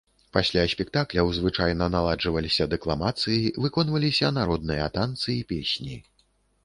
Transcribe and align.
Пасля 0.35 0.61
спектакляў 0.73 1.27
звычайна 1.39 1.89
наладжваліся 1.95 2.67
дэкламацыі, 2.73 3.53
выконваліся 3.67 4.35
народныя 4.39 4.91
танцы 4.97 5.29
і 5.39 5.41
песні. 5.53 5.95